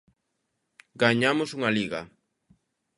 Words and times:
Gañamos 1.03 1.49
unha 1.57 1.73
Liga. 1.77 2.01